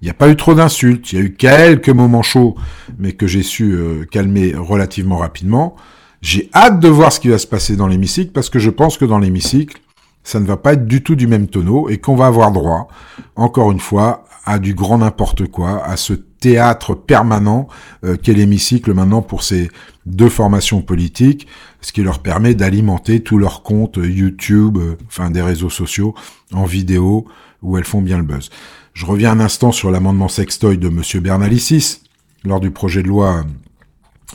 il 0.00 0.04
n'y 0.04 0.10
a 0.10 0.14
pas 0.14 0.28
eu 0.28 0.36
trop 0.36 0.54
d'insultes, 0.54 1.12
il 1.12 1.18
y 1.18 1.22
a 1.22 1.24
eu 1.24 1.34
quelques 1.34 1.90
moments 1.90 2.22
chauds, 2.22 2.56
mais 2.98 3.12
que 3.12 3.26
j'ai 3.26 3.42
su 3.42 3.72
euh, 3.72 4.04
calmer 4.10 4.54
relativement 4.54 5.18
rapidement. 5.18 5.76
J'ai 6.22 6.50
hâte 6.54 6.80
de 6.80 6.88
voir 6.88 7.12
ce 7.12 7.20
qui 7.20 7.28
va 7.28 7.38
se 7.38 7.46
passer 7.46 7.76
dans 7.76 7.86
l'hémicycle, 7.86 8.32
parce 8.32 8.50
que 8.50 8.58
je 8.58 8.70
pense 8.70 8.98
que 8.98 9.04
dans 9.04 9.18
l'hémicycle, 9.18 9.80
ça 10.24 10.40
ne 10.40 10.46
va 10.46 10.56
pas 10.56 10.74
être 10.74 10.86
du 10.86 11.02
tout 11.02 11.16
du 11.16 11.26
même 11.26 11.48
tonneau 11.48 11.88
et 11.88 11.98
qu'on 11.98 12.16
va 12.16 12.26
avoir 12.26 12.52
droit, 12.52 12.88
encore 13.36 13.72
une 13.72 13.80
fois, 13.80 14.24
à 14.44 14.58
du 14.58 14.74
grand 14.74 14.98
n'importe 14.98 15.46
quoi, 15.46 15.84
à 15.84 15.96
ce 15.96 16.12
théâtre 16.12 16.94
permanent 16.94 17.68
euh, 18.04 18.16
qu'est 18.16 18.32
l'hémicycle 18.32 18.94
maintenant 18.94 19.22
pour 19.22 19.42
ces 19.42 19.70
deux 20.06 20.28
formations 20.28 20.82
politiques, 20.82 21.46
ce 21.80 21.92
qui 21.92 22.02
leur 22.02 22.20
permet 22.20 22.54
d'alimenter 22.54 23.20
tous 23.20 23.38
leurs 23.38 23.62
comptes 23.62 23.98
YouTube, 24.02 24.78
euh, 24.78 24.96
enfin 25.06 25.30
des 25.30 25.42
réseaux 25.42 25.70
sociaux, 25.70 26.14
en 26.52 26.64
vidéo, 26.64 27.26
où 27.62 27.76
elles 27.76 27.84
font 27.84 28.00
bien 28.00 28.16
le 28.16 28.24
buzz. 28.24 28.50
Je 28.94 29.06
reviens 29.06 29.32
un 29.32 29.40
instant 29.40 29.72
sur 29.72 29.90
l'amendement 29.90 30.28
sextoy 30.28 30.78
de 30.78 30.88
Monsieur 30.88 31.20
Bernalicis, 31.20 32.00
lors 32.44 32.60
du 32.60 32.70
projet 32.70 33.02
de 33.02 33.08
loi 33.08 33.44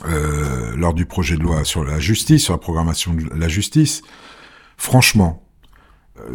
euh, 0.04 0.76
lors 0.76 0.92
du 0.92 1.06
projet 1.06 1.36
de 1.36 1.42
loi 1.42 1.64
sur 1.64 1.82
la 1.82 1.98
justice, 1.98 2.44
sur 2.44 2.52
la 2.52 2.58
programmation 2.58 3.14
de 3.14 3.30
la 3.34 3.48
justice. 3.48 4.02
Franchement, 4.76 5.42
euh, 5.42 5.45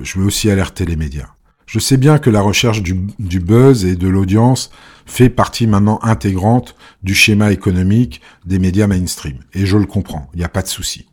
je 0.02 0.20
veux 0.20 0.26
aussi 0.26 0.50
alerter 0.50 0.86
les 0.86 0.96
médias. 0.96 1.30
Je 1.66 1.80
sais 1.80 1.96
bien 1.96 2.18
que 2.18 2.30
la 2.30 2.42
recherche 2.42 2.84
du, 2.84 3.40
buzz 3.40 3.86
et 3.86 3.96
de 3.96 4.08
l'audience 4.10 4.72
fait 5.06 5.30
partie 5.30 5.68
maintenant 5.68 6.00
intégrante 6.04 6.76
du 7.02 7.16
schéma 7.16 7.54
économique 7.54 8.20
des 8.46 8.60
médias 8.60 8.88
mainstream. 8.88 9.38
Et 9.54 9.66
je 9.66 9.78
le 9.78 9.86
comprends, 9.86 10.30
il 10.34 10.40
n'y 10.40 10.44
a 10.44 10.50
pas 10.50 10.64
de 10.64 10.68
souci. 10.68 11.08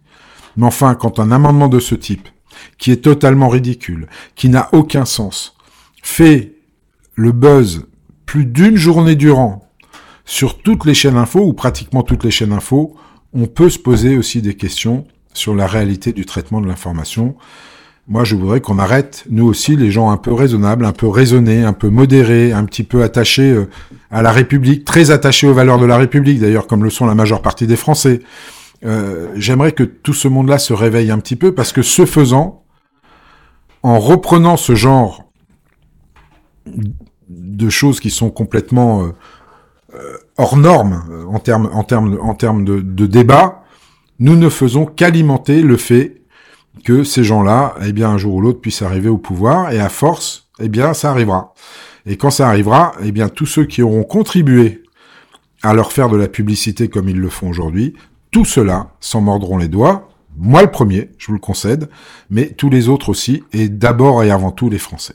Mais 0.56 0.66
enfin, 0.66 0.96
quand 0.96 1.20
un 1.20 1.30
amendement 1.30 1.68
de 1.68 1.78
ce 1.78 1.94
type 1.94 2.28
qui 2.76 2.90
est 2.90 3.04
totalement 3.04 3.48
ridicule, 3.48 4.08
qui 4.34 4.48
n'a 4.48 4.68
aucun 4.72 5.04
sens, 5.04 5.54
fait 6.02 6.54
le 7.14 7.30
buzz 7.30 7.86
plus 8.26 8.44
d'une 8.44 8.76
journée 8.76 9.14
durant 9.14 9.70
sur 10.24 10.58
toutes 10.58 10.84
les 10.84 10.94
chaînes 10.94 11.16
info 11.16 11.40
ou 11.40 11.52
pratiquement 11.52 12.02
toutes 12.02 12.24
les 12.24 12.32
chaînes 12.32 12.52
info, 12.52 12.96
on 13.32 13.46
peut 13.46 13.70
se 13.70 13.78
poser 13.78 14.18
aussi 14.18 14.42
des 14.42 14.54
questions 14.54 15.06
sur 15.34 15.54
la 15.54 15.68
réalité 15.68 16.12
du 16.12 16.26
traitement 16.26 16.60
de 16.60 16.66
l'information. 16.66 17.36
Moi, 18.10 18.24
je 18.24 18.36
voudrais 18.36 18.62
qu'on 18.62 18.78
arrête, 18.78 19.26
nous 19.28 19.44
aussi, 19.44 19.76
les 19.76 19.90
gens 19.90 20.10
un 20.10 20.16
peu 20.16 20.32
raisonnables, 20.32 20.86
un 20.86 20.92
peu 20.92 21.06
raisonnés, 21.06 21.62
un 21.62 21.74
peu 21.74 21.90
modérés, 21.90 22.52
un 22.52 22.64
petit 22.64 22.82
peu 22.82 23.02
attachés 23.02 23.52
euh, 23.52 23.68
à 24.10 24.22
la 24.22 24.32
République, 24.32 24.86
très 24.86 25.10
attachés 25.10 25.46
aux 25.46 25.52
valeurs 25.52 25.78
de 25.78 25.84
la 25.84 25.98
République, 25.98 26.40
d'ailleurs, 26.40 26.66
comme 26.66 26.82
le 26.82 26.88
sont 26.88 27.04
la 27.04 27.14
majeure 27.14 27.42
partie 27.42 27.66
des 27.66 27.76
Français. 27.76 28.20
Euh, 28.82 29.28
j'aimerais 29.36 29.72
que 29.72 29.82
tout 29.82 30.14
ce 30.14 30.26
monde-là 30.26 30.58
se 30.58 30.72
réveille 30.72 31.10
un 31.10 31.18
petit 31.18 31.36
peu, 31.36 31.52
parce 31.52 31.70
que 31.70 31.82
ce 31.82 32.06
faisant, 32.06 32.64
en 33.82 33.98
reprenant 33.98 34.56
ce 34.56 34.74
genre 34.74 35.30
de 37.28 37.68
choses 37.68 38.00
qui 38.00 38.08
sont 38.08 38.30
complètement 38.30 39.02
euh, 39.94 40.16
hors 40.38 40.56
normes 40.56 41.26
en 41.30 41.38
termes 41.38 41.68
en 41.72 41.84
termes 41.84 42.18
en 42.22 42.34
termes 42.34 42.64
de 42.64 43.06
débat, 43.06 43.64
nous 44.18 44.36
ne 44.36 44.48
faisons 44.48 44.86
qu'alimenter 44.86 45.62
le 45.62 45.76
fait 45.76 46.17
que 46.84 47.04
ces 47.04 47.24
gens-là, 47.24 47.74
eh 47.84 47.92
bien, 47.92 48.10
un 48.10 48.18
jour 48.18 48.34
ou 48.34 48.40
l'autre, 48.40 48.60
puissent 48.60 48.82
arriver 48.82 49.08
au 49.08 49.18
pouvoir, 49.18 49.72
et 49.72 49.80
à 49.80 49.88
force, 49.88 50.48
eh 50.60 50.68
bien, 50.68 50.94
ça 50.94 51.10
arrivera. 51.10 51.54
Et 52.06 52.16
quand 52.16 52.30
ça 52.30 52.48
arrivera, 52.48 52.94
eh 53.02 53.12
bien, 53.12 53.28
tous 53.28 53.46
ceux 53.46 53.64
qui 53.64 53.82
auront 53.82 54.04
contribué 54.04 54.82
à 55.62 55.74
leur 55.74 55.92
faire 55.92 56.08
de 56.08 56.16
la 56.16 56.28
publicité 56.28 56.88
comme 56.88 57.08
ils 57.08 57.18
le 57.18 57.28
font 57.28 57.48
aujourd'hui, 57.48 57.94
tous 58.30 58.44
ceux-là 58.44 58.90
s'en 59.00 59.20
mordront 59.20 59.58
les 59.58 59.68
doigts, 59.68 60.08
moi 60.36 60.62
le 60.62 60.70
premier, 60.70 61.10
je 61.18 61.26
vous 61.26 61.32
le 61.32 61.40
concède, 61.40 61.88
mais 62.30 62.46
tous 62.50 62.70
les 62.70 62.88
autres 62.88 63.08
aussi, 63.08 63.42
et 63.52 63.68
d'abord 63.68 64.22
et 64.22 64.30
avant 64.30 64.52
tout 64.52 64.70
les 64.70 64.78
Français. 64.78 65.14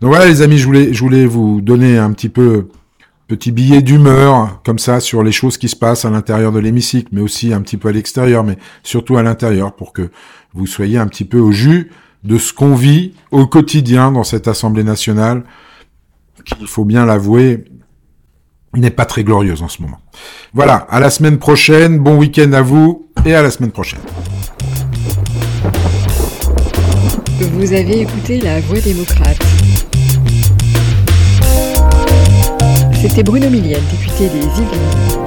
Donc 0.00 0.10
voilà 0.10 0.26
les 0.26 0.42
amis, 0.42 0.58
je 0.58 0.66
voulais, 0.66 0.92
je 0.92 1.00
voulais 1.00 1.26
vous 1.26 1.60
donner 1.60 1.98
un 1.98 2.12
petit 2.12 2.28
peu 2.28 2.68
petit 3.30 3.52
billet 3.52 3.80
d'humeur 3.80 4.60
comme 4.64 4.80
ça 4.80 4.98
sur 4.98 5.22
les 5.22 5.30
choses 5.30 5.56
qui 5.56 5.68
se 5.68 5.76
passent 5.76 6.04
à 6.04 6.10
l'intérieur 6.10 6.50
de 6.50 6.58
l'hémicycle, 6.58 7.10
mais 7.12 7.20
aussi 7.20 7.52
un 7.52 7.60
petit 7.60 7.76
peu 7.76 7.88
à 7.88 7.92
l'extérieur, 7.92 8.42
mais 8.42 8.58
surtout 8.82 9.16
à 9.16 9.22
l'intérieur 9.22 9.72
pour 9.72 9.92
que 9.92 10.10
vous 10.54 10.66
soyez 10.66 10.98
un 10.98 11.06
petit 11.06 11.24
peu 11.24 11.38
au 11.38 11.52
jus 11.52 11.90
de 12.24 12.38
ce 12.38 12.52
qu'on 12.52 12.74
vit 12.74 13.14
au 13.30 13.46
quotidien 13.46 14.12
dans 14.12 14.24
cette 14.24 14.48
Assemblée 14.48 14.84
nationale, 14.84 15.44
qui, 16.44 16.54
il 16.60 16.66
faut 16.66 16.84
bien 16.84 17.06
l'avouer, 17.06 17.64
n'est 18.74 18.90
pas 18.90 19.04
très 19.04 19.24
glorieuse 19.24 19.62
en 19.62 19.68
ce 19.68 19.82
moment. 19.82 19.98
Voilà, 20.52 20.76
à 20.76 21.00
la 21.00 21.10
semaine 21.10 21.38
prochaine, 21.38 21.98
bon 21.98 22.16
week-end 22.18 22.52
à 22.52 22.62
vous 22.62 23.08
et 23.24 23.34
à 23.34 23.42
la 23.42 23.50
semaine 23.50 23.72
prochaine. 23.72 24.00
Vous 27.40 27.72
avez 27.72 28.00
écouté 28.02 28.40
La 28.40 28.60
Voix 28.60 28.80
démocrate. 28.80 29.38
C'était 33.00 33.22
Bruno 33.22 33.48
Millienne, 33.48 33.82
député 33.90 34.28
des 34.28 34.44
Yvelines. 34.44 35.19